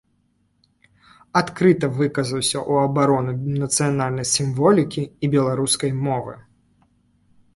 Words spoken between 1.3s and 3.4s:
Адкрыта выказаўся ў абарону